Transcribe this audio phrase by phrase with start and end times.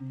[0.00, 0.04] え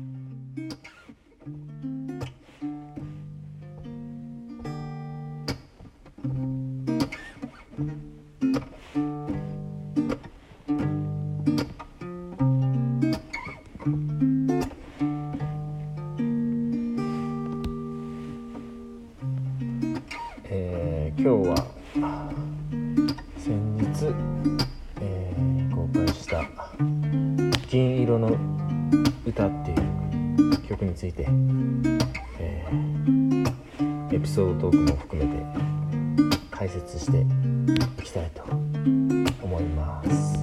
[21.16, 21.56] ー今日は
[23.38, 24.14] 先日、
[25.00, 26.44] えー公開した
[27.70, 28.36] 「銀色の
[29.26, 29.87] 歌」っていう
[30.78, 31.26] 曲について、
[32.40, 32.88] えー
[34.10, 35.44] エピソードトークも含めて
[36.50, 37.20] 解説して
[38.02, 38.44] いきたいと
[39.44, 40.38] 思います。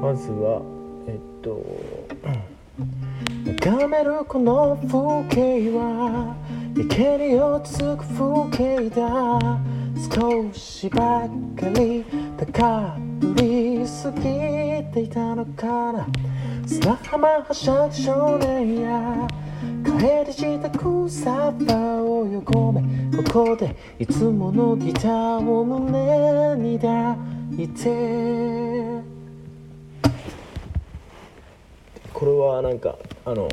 [0.00, 0.62] まずは
[1.06, 1.62] えっと
[3.66, 6.34] 眺めるこの風景は
[6.74, 9.60] 池に落ち着く風景だ。
[10.10, 12.04] 少しばっかり
[12.38, 14.22] 高ぶりすぎ
[14.92, 16.06] ていたのかな。
[16.66, 19.26] 砂浜はしゃぐ少年や。
[19.82, 22.82] 帰り自宅サッファーを横目。
[23.24, 27.16] ここでいつものギターを胸に抱
[27.56, 29.02] いて。
[32.12, 33.48] これはなんかあの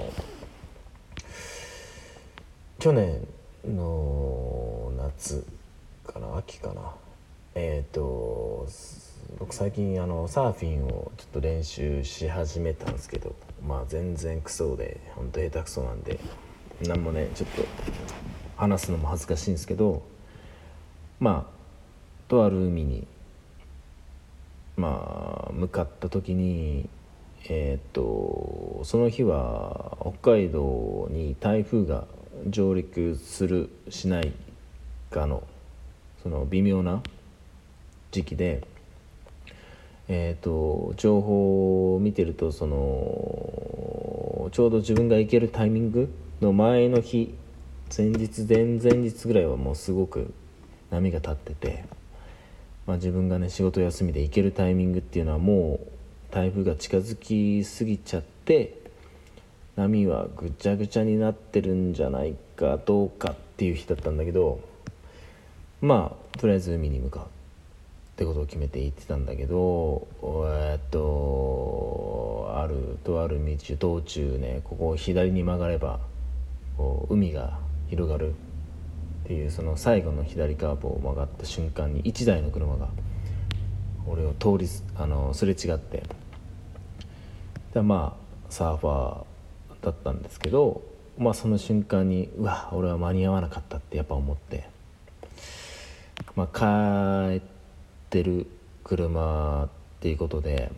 [2.79, 3.27] 去年
[3.63, 5.45] の夏
[6.05, 6.93] かな秋かな。
[7.55, 8.67] えっ、と
[9.39, 16.19] 僕最近あのサーフィンをちょっと練習し始めたんですけどまあ全然クソでほんと下手くそなんで
[16.81, 17.63] なんもねちょっと
[18.55, 20.03] 話すのも恥ずかしいんですけど
[21.19, 21.55] まあ
[22.27, 23.07] とある海に
[24.77, 26.89] まあ向かった時に
[27.47, 32.05] えっ、とその日は北海道に台風が
[32.47, 34.33] 上陸するしない
[35.11, 35.43] かの
[36.23, 37.03] その微妙な
[38.11, 38.65] 時期で
[40.07, 47.33] えー、と情報を見てるとそのちょうど自分が行けるタイミングの前の日
[47.95, 50.33] 前日前々日ぐらいはもうすごく
[50.91, 51.85] 波が立ってて、
[52.85, 58.77] まあ、自分がね仕事休みで行けるタイミングっていうのはもう台風が近づきすぎちゃって
[59.75, 64.59] 波はぐちゃぐちゃになってるんじゃないかどうかっていう日だったんだけど
[65.81, 67.34] まあとりあえず海に向かう。
[68.15, 70.07] ってことを決めて行ってたんだけど
[70.47, 75.99] えっとあるとある道道中ねここを左に曲がれば
[76.77, 77.59] こう海が
[77.89, 82.87] 広がるっていうその最後の左カーブを曲がった瞬間に1台の車が
[84.07, 86.03] 俺を通りすあのすれ違って
[87.73, 90.83] でまあサーファーだったんですけど
[91.17, 94.69] まあその瞬間にうわ俺は間に合わなかったってやっぱ思って
[96.37, 97.54] まあ帰って
[98.23, 98.47] る
[98.83, 100.71] 車っていうことで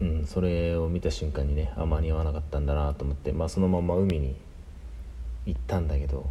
[0.00, 4.36] うんそれを見た瞬間にねあ間に合わなかったんだなと思ってまあそのまま海に
[5.46, 6.26] 行ったんだけど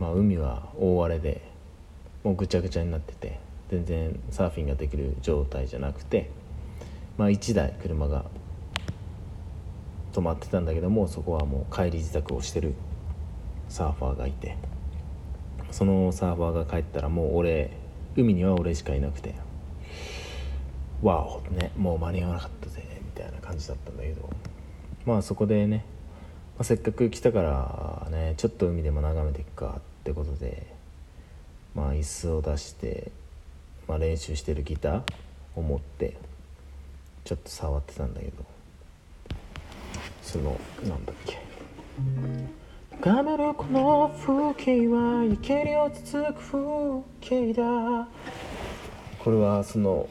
[0.00, 1.42] まあ海は大荒れで
[2.24, 3.38] もうぐちゃぐちゃになってて
[3.70, 6.30] 全然サーフィンができる状態じゃなくて
[7.18, 8.24] まあ1台車が
[10.12, 12.74] 止まってたんだけどもそこはもう帰り自宅をしてる
[13.68, 14.56] サーファーがいて
[15.70, 17.70] そのサーファーが帰ったらもう俺
[18.16, 19.34] 海には俺しかいなくて。
[21.02, 24.30] わおねもう間に合わなかったぜみたいな感じだったんだけど。
[25.04, 25.84] まあそこでね、
[26.56, 30.66] まあ、せっかく来たからねちょっと海でも眺めていくかってことで
[31.74, 33.10] まあ椅子を出して、
[33.88, 35.02] まあ、練習してるギター
[35.56, 36.16] を持って
[37.24, 38.44] ちょっと触ってたんだけど。
[40.22, 41.38] そのなんだっけ。
[43.00, 48.08] 眺めるこの風景は池に落ち着く風景だ。
[49.18, 50.08] これはその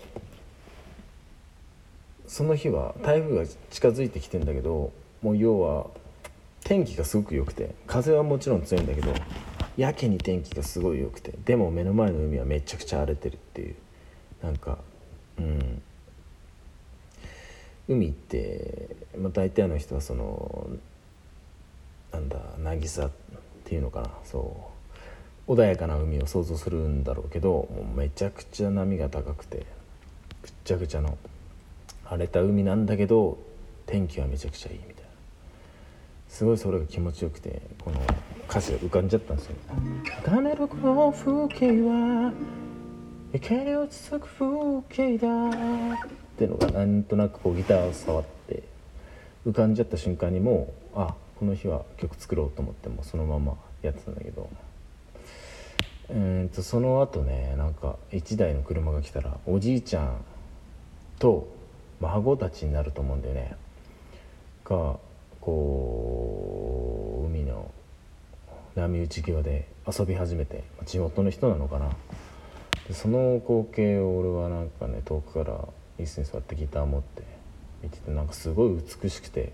[2.28, 5.88] その日は台風が近づいてきてんだけどもう要は
[6.64, 9.14] 天気がすごく良くて風はもちろん強いんだけど
[9.76, 13.76] やけに天気がすごい良くてでも目の前の海はめちゃくちゃ荒れてるっていう
[14.42, 14.78] なんか
[15.38, 15.82] うん。
[17.88, 20.70] 海って、まあ、大体の人はその
[22.12, 23.12] なんだ渚っ
[23.66, 24.10] ていうのかな。
[24.24, 24.68] そ
[25.48, 25.54] う。
[25.54, 29.66] 穏やかな海を想像するんだろうけどもうめちゃくちゃ波が高くて
[30.44, 31.18] ぐっちゃぐちゃの
[32.06, 33.38] 荒れた海なんだけど
[33.86, 35.02] 天気はめちゃくちゃいいみたいな。
[36.30, 38.00] すごいそれが気持ちよくてこの
[38.50, 39.56] 歌詞が浮かんじゃったんですよ
[40.24, 42.32] 「眺めるこの風景は
[43.34, 45.52] 池に落ち着く風景だ」っ
[46.38, 48.64] ていうのがなんとなくこうギターを触って
[49.46, 54.48] 浮かんじゃった瞬間にもうあこの日は曲作ろうと思ってもそのままやってたんだけど。
[56.12, 60.24] うんとその後ねなんか1台の車が来たらおじいちゃん
[61.18, 61.48] と
[62.00, 63.56] 孫たちになると思うんだよね。
[64.66, 65.00] が
[65.40, 67.72] こう海の
[68.76, 71.90] 波打ち際で遊び始めて地元の人なのかな。
[72.94, 75.68] その光景を俺はなんかね遠くから
[75.98, 77.24] 椅子に座ってギター持って
[77.82, 79.54] 見ててなんかすごい美しくて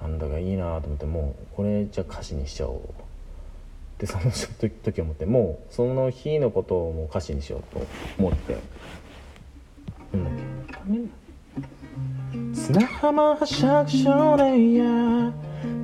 [0.00, 2.80] なんだかいいなと思ってもうこれじゃ歌詞にしちゃおう。
[3.98, 4.30] でその
[4.82, 7.86] 時思ってもうその日のことをもう歌詞にしようと
[8.18, 8.56] 思って。
[10.12, 10.78] なんだっ
[12.52, 12.54] け？
[12.54, 15.32] 砂浜はしゃく少年や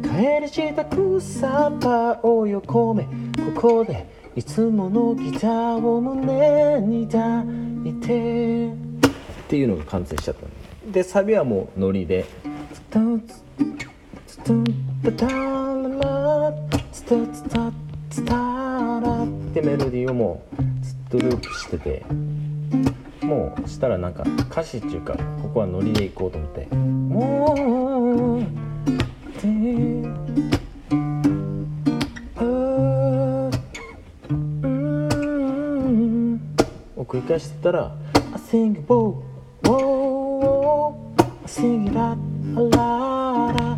[0.02, 3.04] 帰りした草葉を横目。
[3.04, 3.08] こ
[3.60, 4.06] こで
[4.36, 7.44] いつものギターを胸に抱
[7.84, 8.68] いて。
[8.68, 8.70] っ
[9.48, 10.46] ていうのが完成しちゃった
[10.90, 12.24] でサビはもうノリで
[12.72, 13.41] 「ツタツ
[14.42, 14.44] っ
[19.54, 22.02] てメロディーをもうずっとループしてて
[23.22, 25.12] もうしたらなんか歌詞っていうか
[25.42, 28.46] ここはノリでいこうと思って「もう」っ
[29.40, 29.46] て
[36.96, 37.94] を繰り返してたら
[38.34, 39.22] 「I sing it whoa
[39.62, 42.16] whoa I sing it out
[42.54, 43.71] loud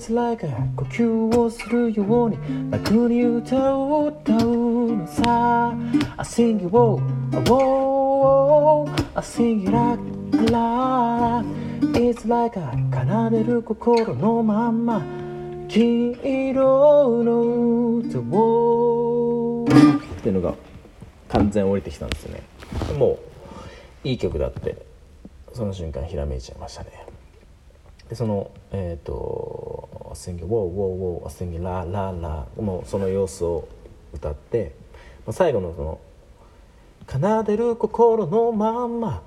[0.00, 2.38] It's like a 呼吸をするように
[2.70, 5.74] 楽に歌う歌うのさ。
[6.16, 6.98] I sing it whoa
[7.44, 9.98] whoa I sing it out
[10.50, 11.44] loud
[11.92, 15.02] It's like a 奏でる心のまんま
[15.68, 20.54] 黄色の歌をっていうのが
[21.28, 22.42] 完全降りてきたんですよね。
[22.98, 23.18] も
[24.04, 24.76] ういい曲だって
[25.52, 26.88] その瞬間ひらめいちゃいましたね。
[28.08, 29.58] でそのえっ、ー、と
[30.20, 33.66] 「Sing Wow Wow Wow Sing La La La」もうその様子を
[34.12, 34.72] 歌って、
[35.26, 35.98] まあ、最後のその
[37.08, 39.22] 「奏でる心のまんま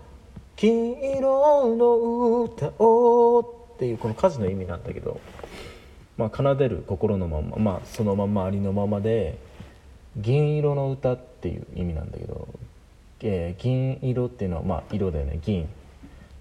[0.55, 3.39] 黄色の歌を」
[3.75, 5.19] っていうこの歌詞の意味なんだけど
[6.17, 9.37] まあ奏でる心のまんままあそのまんまありのままで
[10.17, 12.47] 銀色の歌っていう意味なんだけど、
[13.21, 15.67] えー、銀色っていうのはまあ色だよね銀。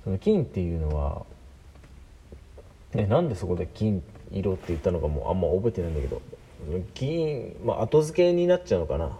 [0.04, 1.24] その銀っていうのは、
[2.94, 6.20] ね、なんでそこで銀色って言ったのかもあんま覚えてないんだけど。
[6.94, 9.18] 銀まあ後付けになっちゃうのかな。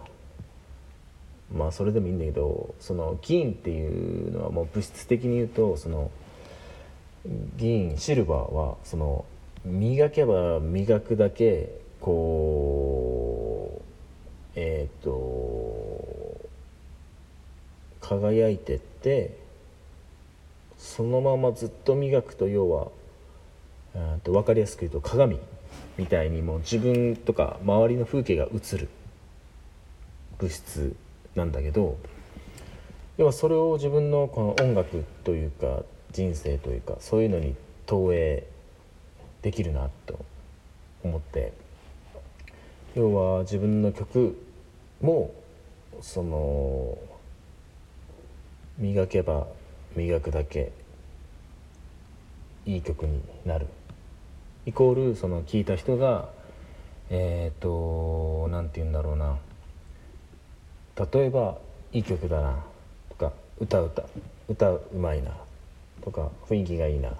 [1.53, 6.09] まあそれでもいいんだけどその銀っていうのはもう物質的に言うとその
[7.57, 9.25] 銀シルバーはその
[9.63, 11.69] 磨けば磨くだけ
[12.01, 13.81] こ
[14.55, 16.49] うえっ、ー、と
[18.01, 19.37] 輝いてって
[20.77, 22.87] そのままずっと磨くと要は
[24.23, 25.39] と分かりやすく言うと鏡
[25.97, 28.89] みたいにもう自分とか周りの風景が映る
[30.39, 30.95] 物質
[31.35, 31.97] なんだけど
[33.17, 37.55] 要はそれを自分のこの音楽というか人生というかそういうのに
[37.85, 38.43] 投影
[39.41, 40.19] できるなと
[41.03, 41.53] 思って
[42.95, 44.37] 要は自分の曲
[45.01, 45.33] も
[46.01, 46.97] その
[48.77, 49.47] 磨けば
[49.95, 50.71] 磨くだけ
[52.65, 53.67] いい曲になる。
[54.65, 56.29] イコールその聴いた人が
[57.09, 59.37] えっ、ー、と何て言うんだろうな。
[61.13, 61.57] 例えば
[61.91, 62.63] いい曲だな。
[63.09, 64.03] とか歌う歌。
[64.49, 65.31] 歌うまいな。
[66.01, 67.11] とか雰囲気がいいな。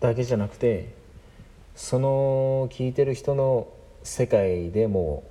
[0.00, 0.94] だけじゃなくて
[1.74, 3.68] その聴いてる人の
[4.02, 5.24] 世界でも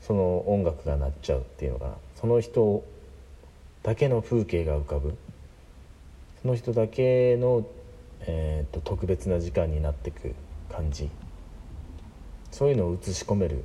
[0.00, 1.94] その音楽が鳴っちゃうっていうのかな。
[2.20, 2.84] その人
[3.82, 5.16] だけの風景が浮かぶ。
[6.42, 7.66] その人だけの、
[8.26, 10.34] えーと、特別な時間になってく
[10.70, 11.10] 感じ。
[12.50, 13.64] そういうのを映し込める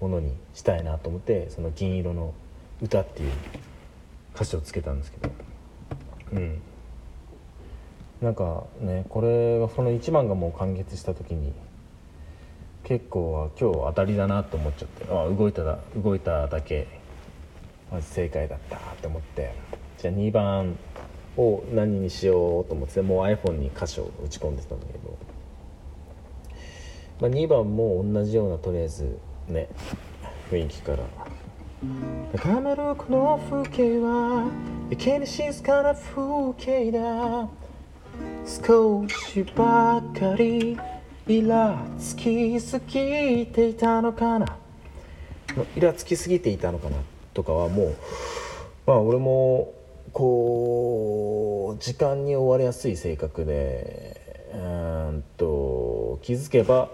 [0.00, 2.34] ものにしたいなと思ってその「銀色の
[2.82, 3.32] 歌」っていう
[4.34, 5.30] 歌詞をつけたんですけど。
[6.32, 6.60] うん。
[8.20, 11.52] なんかねこれがその1番がもう完結した時に
[12.84, 16.86] 結構は今日当たりだなと思っちゃってあ動いただ動いただけ
[17.90, 19.54] まず正解だったと思って。
[19.98, 20.76] じゃあ2番。
[21.36, 25.18] を何にしようと思ってもう iPhone に歌詞を打ち込んでたんだけど、
[27.20, 29.68] まあ、2番も同じようなとりあえずね
[30.50, 30.98] 雰囲気から。
[32.32, 34.50] 眺めるこの風景は
[34.88, 37.48] やけに静かな風景だ。
[38.46, 40.78] 少しばかり
[41.26, 44.56] イラつきすぎていたのかな。
[45.76, 46.96] イラつきすぎていたのかな
[47.34, 47.96] とかはもう
[48.86, 49.72] まあ俺も
[50.14, 56.88] こう時間に追われやすい性格でうんと気づけば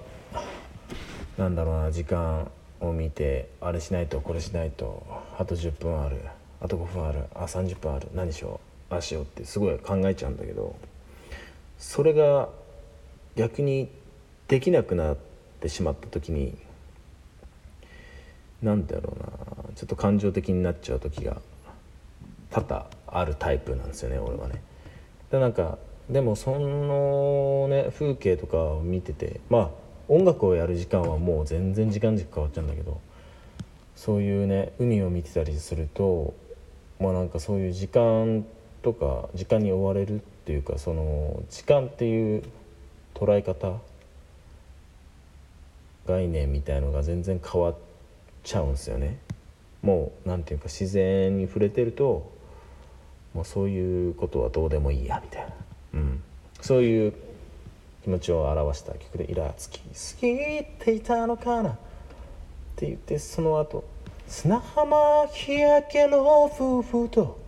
[1.36, 2.50] なんだろうな時間
[2.80, 5.06] を見てあれしないとこれしないと
[5.38, 6.22] あと10分ある
[6.62, 8.58] あと5分あるあ30分ある何しよ
[8.90, 10.74] うあしようってすごい考えちゃうんだけど
[11.78, 12.48] それが
[13.36, 13.90] 逆に
[14.48, 15.16] できなくなっ
[15.60, 16.56] てしまった時に
[18.62, 21.36] 何だろうなちょっと感情的になっちゃう時が
[22.50, 24.62] 多々あるタイプなんですよね俺はね。
[25.30, 29.70] でなんかでもそのね風景とかを見ててまあ
[30.08, 33.00] 音楽をやる時間はもう全然時間軸変わっちゃうんだけど
[33.94, 36.34] そういうね海を見てたりすると
[36.98, 38.44] まあなんかそういう時間
[38.82, 42.42] とか時間に追われるっていうかその時間っていう
[43.14, 43.78] 捉え方
[46.06, 47.76] 概念みたいのが全然変わっ
[48.42, 49.18] ちゃうんですよね。
[49.82, 52.32] もう何て言うか自然に触れてると
[53.34, 55.48] もうそういうことはどうでもいいやみたいな、
[55.94, 56.22] うん、
[56.60, 57.14] そういう
[58.02, 61.74] 気持ちを表した曲で「イラつきすぎていたのかな」っ
[62.76, 63.84] て言ってその後
[64.26, 67.38] 砂浜日焼けの夫婦と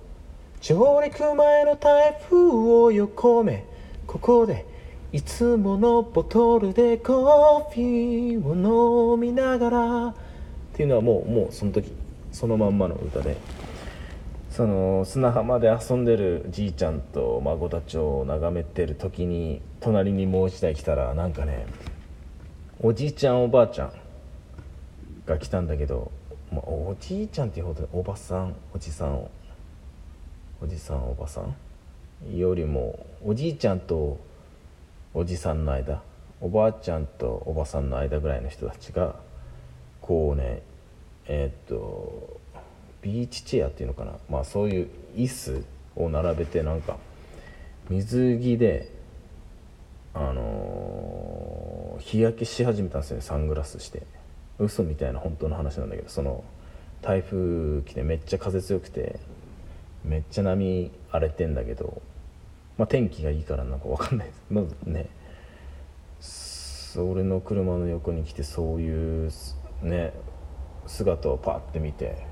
[0.60, 3.64] 上陸前の台風を横目
[4.06, 4.66] ここで
[5.12, 10.14] いつものボトルでコーヒーを飲みながらっ
[10.74, 11.92] ていうのはもうもうその時
[12.30, 13.36] そのまんまの歌で。
[14.52, 21.66] その砂浜で遊んでるじいちゃんと孫たちを眺めてる時に隣にもう一台来たらなんかね
[22.78, 23.92] おじいちゃんおばあちゃん
[25.24, 26.12] が来たんだけど、
[26.52, 29.26] まあ、おじいちゃんっていうほどおばさんおじさん
[30.60, 32.36] おじさんおばさん？
[32.36, 34.20] よりもおじいちゃんと
[35.14, 36.02] おじさんの間
[36.42, 39.16] おばあちゃんとおばさんの間ぐらいの人たちが
[40.02, 40.60] こうね
[41.24, 42.41] えー、っと
[43.02, 45.64] ビーチチェアっていうのかな、まあ、そういう椅子
[45.96, 46.96] を並べてなんか
[47.90, 48.90] 水着で、
[50.14, 53.22] あのー、日焼けし始めたんですよね。
[53.22, 54.02] サングラスして。
[54.58, 56.44] 嘘みたいな本当の話なんだけどその
[57.00, 59.18] 台風来てめっちゃ風強くて
[60.04, 62.00] めっちゃ波荒れてんだけど、
[62.78, 64.42] まあ、天気がいいからなんか分かんないです。
[64.50, 65.08] まずね
[66.94, 69.30] 俺の車の横に来てそういう
[69.82, 70.12] ね
[70.86, 72.26] 姿をパッて見て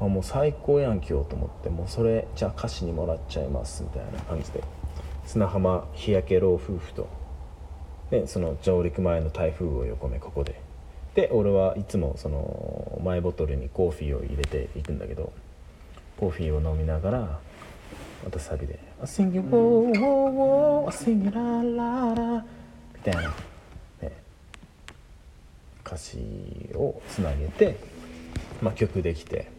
[0.00, 1.70] あもう最高やん今日と思って。
[1.70, 4.62] もうそれじゃあ歌詞にもらっちゃいますみたいな感じで。
[5.26, 7.08] 砂浜日焼け老夫婦と、
[8.10, 10.60] でその上陸前の台風を横目ここで。
[11.14, 15.32] で俺はいつもそのマイボトルにコーヒーを入れていくんだけど
[16.18, 17.40] コーヒーを飲みながら
[18.22, 22.44] またサビで「I sing it, whoa, whoa, whoa, I sing it, la, la, la」
[22.94, 23.34] みたいな、
[24.02, 24.12] ね、
[25.86, 27.76] 歌詞をつなげて、
[28.60, 29.55] まあ、曲できて。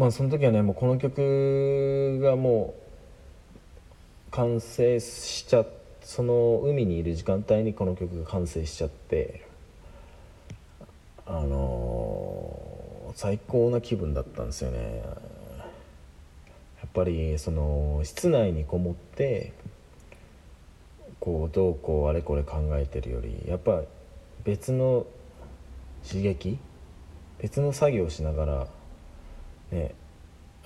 [0.00, 2.72] まあその時はねもうこの曲がも
[4.28, 5.66] う完成しちゃ
[6.02, 9.44] その海にいる時間帯にこの曲が完成しちゃって
[11.26, 15.02] あのー、最高な気分だったんですよね。
[15.04, 19.52] やっぱりその室内にこもって
[21.20, 23.82] こうどうこうあれこれ考えてるよりやっぱ
[24.44, 25.04] 別の
[26.08, 26.58] 刺激
[27.38, 28.79] 別の作業をしながら
[29.70, 29.94] ね、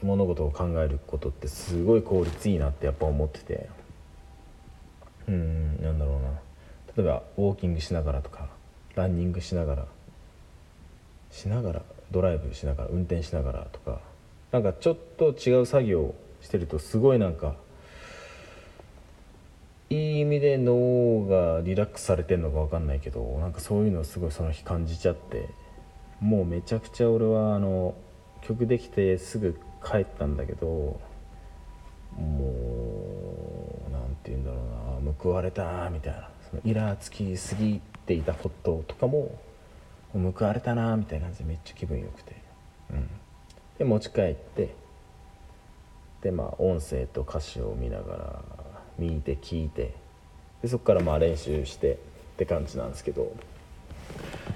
[0.03, 3.69] 物事を考えることってすごい効率いいなってやっぱ思ってて。
[5.27, 6.29] うんなんだろうな。
[6.97, 8.49] 例えばウォーキングしながらとか
[8.95, 9.87] ランニングしながら
[11.31, 14.01] しながらドライブしながら運転しながらとか
[14.53, 17.57] なんかちょっと違う作業をしてるとすごいなんか
[19.91, 25.49] いい意味で脳がリラックスされてるのか分かんないけどなんかそういうのをすごいその日感じちゃって
[26.21, 27.95] もうめちゃくちゃ俺はあの
[28.47, 31.01] 曲できてすぐ帰ったんだけども
[33.89, 34.59] う何て言うんだろ
[35.03, 36.29] うな報われたみたいな。
[36.51, 39.39] そのイラつきすぎていたこととかも
[40.13, 42.37] 報われたなみたいな感じでめっちゃ気分よくて、
[42.91, 43.09] うん、
[43.79, 44.75] で持ち帰って
[46.23, 48.43] でまあ音声と歌詞を見ながら
[48.99, 49.95] 見て聞いて
[50.63, 51.97] でそこからまあ練習してっ
[52.37, 53.33] て感じなんですけど。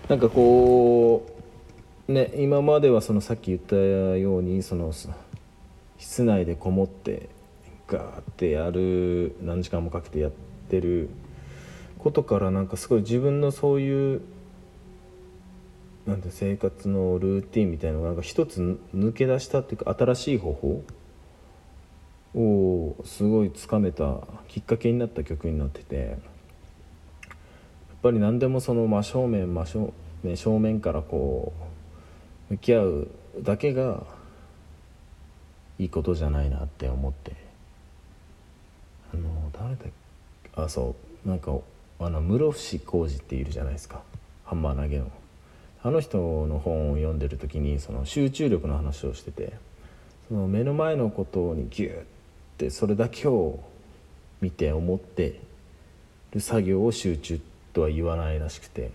[0.09, 1.38] なんかこう
[2.09, 4.93] ね、今まではそのさっき言ったようにその
[5.99, 7.29] 室内でこもって
[7.87, 10.31] ガーってやる何時間もかけてやっ
[10.71, 11.11] てる
[11.99, 14.23] ことからなんかすごい自分のそういう
[16.07, 20.83] なんて生活のルーティンみたいなのがなんか一つ抜け出したっていうか新しい方法
[22.35, 26.17] をすごいつかめたきっかけになった曲になっててやっ
[28.03, 31.68] ぱり何でもその真正面真正面正面からこう
[32.51, 33.09] 向き合う
[33.41, 34.05] だけが
[35.79, 37.37] いいことじゃないなって思って。
[39.13, 41.29] あの誰だあそう。
[41.29, 41.57] なんか
[42.01, 44.03] あの室伏浩二っているじゃないですか。
[44.45, 45.11] ハンマー投げの。
[45.83, 49.53] あの人の本を読んでる時にその集中力の話をしてて
[50.27, 52.03] その目の前のことにギュッ
[52.59, 53.61] でそれだけを
[54.41, 55.41] 見て思って
[56.33, 57.41] る作業を集中
[57.73, 58.91] とは言わないらしくて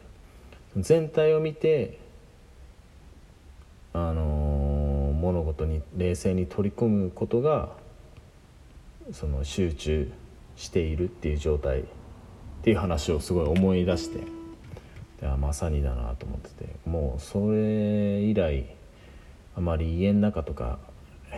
[0.78, 1.98] 全体を見て
[3.94, 7.70] あの、物事に冷静に取り込むことが
[9.12, 10.12] その集中
[10.58, 11.84] しているっていう状態っ
[12.62, 14.20] ていう話をすごい思い出して
[15.22, 18.66] でまさにだなと思っててもうそれ以来
[19.56, 20.80] あまり家の中とか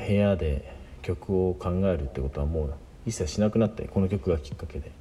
[0.07, 2.73] 部屋で曲を考えるってことはもう
[3.05, 4.91] 一切しなくなってこの曲がきっかけで。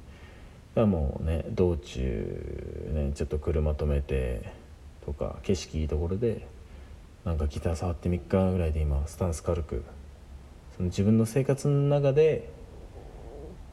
[0.75, 4.51] だもうね道中ねちょっと車止めて
[5.05, 6.45] とか景色いいところで
[7.25, 9.83] なんかギター触って3日ぐらいで今スタンス軽く
[10.77, 12.49] その自分の生活の中で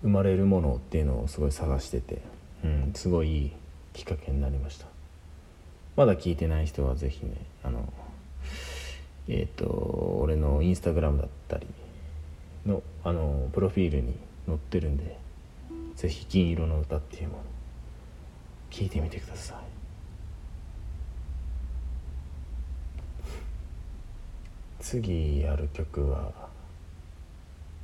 [0.01, 2.23] 生まれるものっていうのをすごい探してて、
[2.65, 3.53] うん、すごいいい
[3.93, 4.87] きっかけになりました。
[5.97, 7.93] まだ聞いてない人は是非ねあの
[9.29, 11.67] えっ、ー、と俺のインスタグラムだったり
[12.65, 14.15] のあのプロフィールに
[14.47, 15.19] 載ってるんで
[15.97, 17.45] 是非銀色の歌っていうもの
[18.71, 19.72] 聞いてみてください。
[24.83, 26.33] 次やる曲は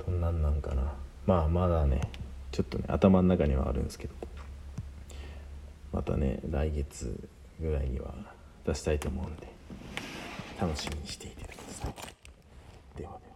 [0.05, 0.93] どんなんなんかな。
[1.25, 2.01] まあまだね
[2.51, 4.13] ちょっとね頭の中にはあるんですけど。
[5.91, 7.27] またね来月
[7.59, 8.13] ぐらいには
[8.63, 9.47] 出したいと思うんで
[10.61, 11.93] 楽しみにしていてください。
[12.95, 13.28] ではでは